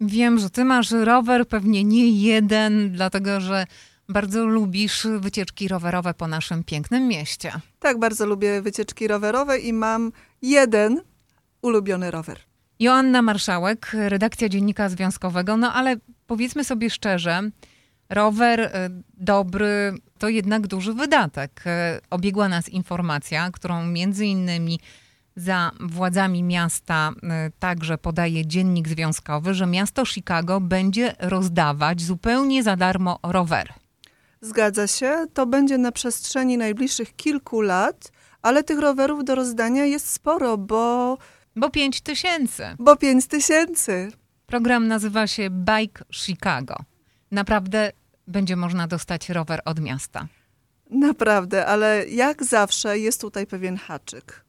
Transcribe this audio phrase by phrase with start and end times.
[0.00, 3.66] Wiem, że ty masz rower, pewnie nie jeden, dlatego że
[4.08, 7.52] bardzo lubisz wycieczki rowerowe po naszym pięknym mieście.
[7.78, 10.12] Tak, bardzo lubię wycieczki rowerowe i mam
[10.42, 11.00] jeden
[11.62, 12.38] ulubiony rower.
[12.78, 15.56] Joanna Marszałek, redakcja Dziennika Związkowego.
[15.56, 17.50] No ale powiedzmy sobie szczerze,
[18.08, 18.70] rower y,
[19.14, 21.64] dobry to jednak duży wydatek.
[21.66, 24.80] Y, Obiegła nas informacja, którą między innymi
[25.36, 27.12] za władzami miasta
[27.48, 33.72] y, także podaje Dziennik Związkowy, że miasto Chicago będzie rozdawać zupełnie za darmo rowery.
[34.40, 40.12] Zgadza się, to będzie na przestrzeni najbliższych kilku lat, ale tych rowerów do rozdania jest
[40.12, 41.18] sporo, bo,
[41.56, 42.62] Bo 5 tysięcy.
[42.78, 44.12] bo 5 tysięcy.
[44.46, 46.76] Program nazywa się Bike Chicago.
[47.30, 47.92] Naprawdę
[48.26, 50.26] będzie można dostać rower od miasta.
[50.90, 54.45] Naprawdę, ale jak zawsze jest tutaj pewien haczyk.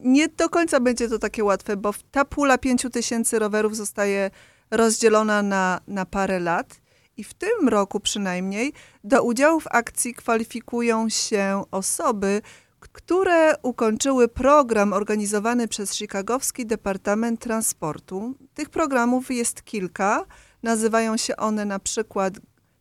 [0.00, 4.30] Nie do końca będzie to takie łatwe, bo ta pula 5 tysięcy rowerów zostaje
[4.70, 6.80] rozdzielona na, na parę lat
[7.16, 8.72] i w tym roku przynajmniej
[9.04, 12.42] do udziału w akcji kwalifikują się osoby,
[12.80, 18.34] które ukończyły program organizowany przez Chicagowski Departament Transportu.
[18.54, 20.24] Tych programów jest kilka.
[20.62, 22.34] Nazywają się one na przykład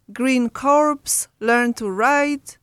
[0.10, 2.54] Green Corps, Learn to Ride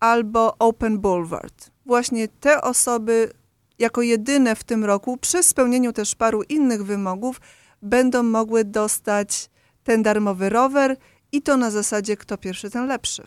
[0.00, 1.70] albo Open Boulevard.
[1.86, 3.32] Właśnie te osoby
[3.82, 7.40] jako jedyne w tym roku, przy spełnieniu też paru innych wymogów,
[7.82, 9.50] będą mogły dostać
[9.84, 10.96] ten darmowy rower
[11.32, 13.26] i to na zasadzie kto pierwszy, ten lepszy.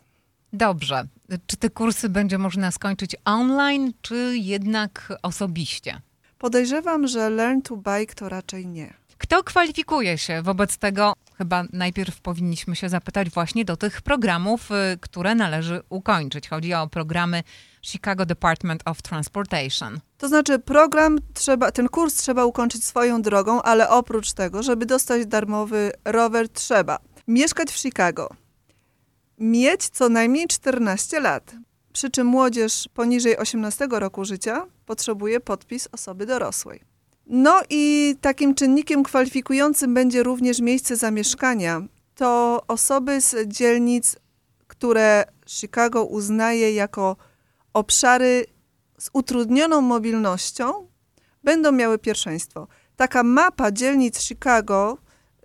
[0.53, 1.07] Dobrze.
[1.47, 6.01] Czy te kursy będzie można skończyć online, czy jednak osobiście?
[6.37, 8.93] Podejrzewam, że Learn to Bike to raczej nie.
[9.17, 11.13] Kto kwalifikuje się wobec tego?
[11.37, 16.49] Chyba najpierw powinniśmy się zapytać właśnie do tych programów, y, które należy ukończyć.
[16.49, 17.43] Chodzi o programy
[17.81, 19.99] Chicago Department of Transportation.
[20.17, 25.25] To znaczy, program trzeba, ten kurs trzeba ukończyć swoją drogą, ale oprócz tego, żeby dostać
[25.25, 28.29] darmowy rower, trzeba mieszkać w Chicago,
[29.37, 31.55] mieć co najmniej 14 lat,
[31.93, 36.94] przy czym młodzież poniżej 18 roku życia potrzebuje podpis osoby dorosłej.
[37.27, 41.81] No i takim czynnikiem kwalifikującym będzie również miejsce zamieszkania.
[42.15, 44.15] To osoby z dzielnic,
[44.67, 47.17] które Chicago uznaje jako
[47.73, 48.45] obszary
[48.99, 50.87] z utrudnioną mobilnością,
[51.43, 52.67] będą miały pierwszeństwo.
[52.95, 54.97] Taka mapa dzielnic Chicago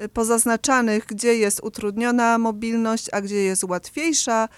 [0.03, 4.49] y, pozaznaczanych, gdzie jest utrudniona mobilność, a gdzie jest łatwiejsza,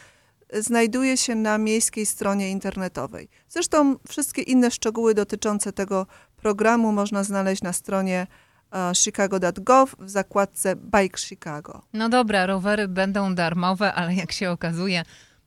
[0.57, 3.29] y, znajduje się na miejskiej stronie internetowej.
[3.49, 6.07] Zresztą wszystkie inne szczegóły dotyczące tego
[6.43, 8.27] programu można znaleźć na stronie
[8.73, 11.83] e, chicago.gov w zakładce Bike Chicago.
[11.93, 15.03] No dobra, rowery będą darmowe, ale jak się okazuje,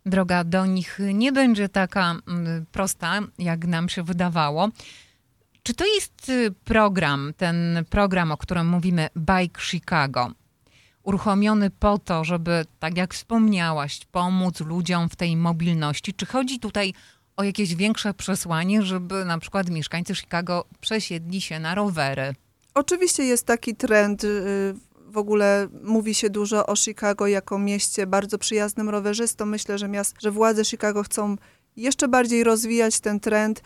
[0.05, 4.69] droga do nich nie będzie taka mm, prosta, jak nam się wydawało.
[5.63, 10.31] Czy to jest y, program, ten program, o którym mówimy, Bike Chicago,
[11.03, 16.13] uruchomiony po to, żeby, tak jak wspomniałaś, pomóc ludziom w tej mobilności?
[16.13, 16.93] Czy chodzi tutaj
[17.37, 22.35] o jakieś większe przesłanie, żeby na przykład mieszkańcy Chicago przesiedli się na rowery?
[22.73, 24.73] Oczywiście jest taki trend, y,
[25.07, 29.49] w ogóle mówi się dużo o Chicago jako mieście bardzo przyjaznym rowerzystom.
[29.49, 31.35] Myślę, że, miast, że władze Chicago chcą
[31.75, 33.61] jeszcze bardziej rozwijać ten trend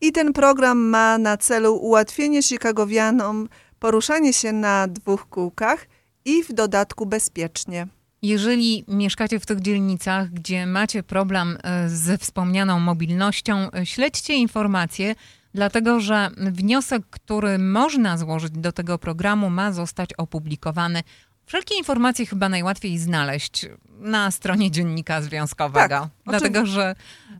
[0.00, 5.86] i ten program ma na celu ułatwienie Chicagowianom poruszanie się na dwóch kółkach
[6.24, 7.86] i w dodatku bezpiecznie.
[8.22, 15.14] Jeżeli mieszkacie w tych dzielnicach, gdzie macie problem e, ze wspomnianą mobilnością, e, śledźcie informacje,
[15.54, 21.02] dlatego że wniosek, który można złożyć do tego programu, ma zostać opublikowany.
[21.46, 23.66] Wszelkie informacje chyba najłatwiej znaleźć
[23.98, 26.94] na stronie Dziennika Związkowego, Tak, dlatego że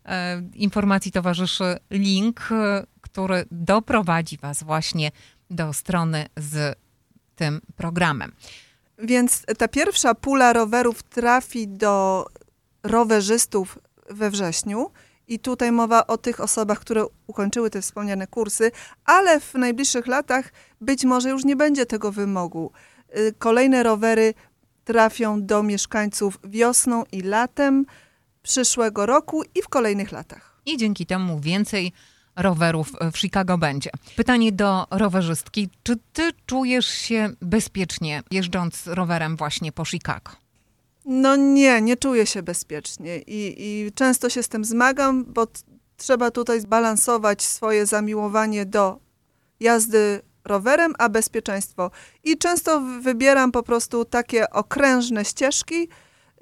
[0.04, 5.10] e, informacji towarzyszy link, e, który doprowadzi Was właśnie
[5.50, 6.78] do strony z
[7.36, 8.32] tym programem.
[9.02, 12.26] Więc ta pierwsza pula rowerów trafi do
[12.82, 13.78] rowerzystów
[14.10, 14.90] we wrześniu.
[15.28, 18.70] I tutaj mowa o tych osobach, które ukończyły te wspomniane kursy,
[19.04, 22.72] ale w najbliższych latach być może już nie będzie tego wymogu.
[23.18, 24.34] Y, Kolejne rowery
[24.84, 27.86] trafią do mieszkańców wiosną i latem
[28.42, 30.60] przyszłego roku i w kolejnych latach.
[30.66, 31.92] i dzięki temu więcej
[32.36, 33.90] rowerów w Chicago będzie.
[34.16, 35.68] Pytanie do rowerzystki.
[35.82, 40.30] Czy ty czujesz się bezpiecznie jeżdżąc rowerem właśnie po Chicago?
[41.04, 45.46] No nie, nie czuję się bezpiecznie i, i często się z tym zmagam, bo
[45.96, 48.98] trzeba tutaj zbalansować swoje zamiłowanie do
[49.60, 51.90] jazdy rowerem, a bezpieczeństwo.
[52.24, 55.88] I często wybieram po prostu takie okrężne ścieżki,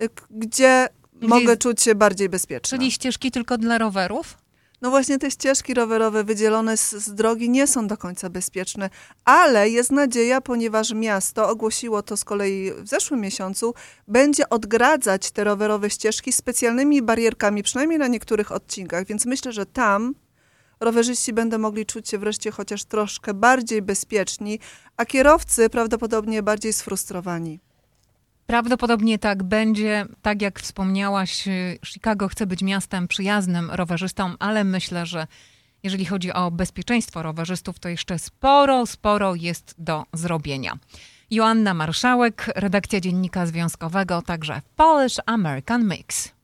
[0.03, 0.89] y, gdzie
[1.19, 2.79] Gdzie mogę czuć się bardziej bezpiecznie.
[2.79, 4.39] Czyli ścieżki tylko dla rowerów?
[4.83, 8.91] No właśnie te ścieżki rowerowe wydzielone z, z, drogi nie są do końca bezpieczne,
[9.25, 13.75] ale jest nadzieja, ponieważ miasto ogłosiło to z kolei w zeszłym miesiącu,
[14.09, 20.15] będzie odgradzać te rowerowe ścieżki specjalnymi barierkami, przynajmniej na niektórych odcinkach, więc myślę, że tam
[20.81, 24.59] rowerzyści będą mogli czuć się wreszcie chociaż troszkę bardziej bezpieczni,
[24.97, 27.61] a kierowcy prawdopodobnie bardziej sfrustrowani.
[28.51, 30.07] Prawdopodobnie tak będzie.
[30.23, 35.27] Tak jak wspomniałaś, y, Chicago chce być miastem przyjaznym rowerzystom, ale myślę, że
[35.83, 40.79] jeżeli chodzi o bezpieczeństwo rowerzystów, to jeszcze sporo, sporo jest do zrobienia.
[41.31, 46.38] Joanna Marszałek, redakcja Dziennika Związkowego, także Polish American Mix.